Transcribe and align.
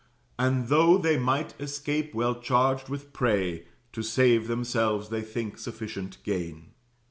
And 0.39 0.69
though 0.69 0.97
they 0.97 1.19
might 1.19 1.53
escape 1.61 2.15
well 2.15 2.41
charged 2.41 2.89
with 2.89 3.13
prey, 3.13 3.65
To 3.93 4.01
save 4.01 4.47
themselves 4.47 5.09
they 5.09 5.21
think 5.21 5.59
sufficient 5.59 6.17
gain. 6.23 6.71